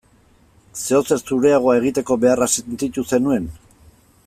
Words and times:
Zeozer 0.83 1.17
zureagoa 1.27 1.75
egiteko 1.81 2.19
beharra 2.25 2.49
sentitu 2.63 3.05
zenuen? 3.13 3.47